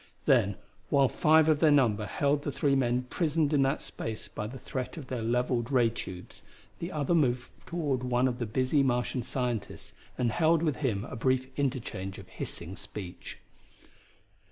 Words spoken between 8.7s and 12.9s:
Martian scientists and held with him a brief interchange of hissing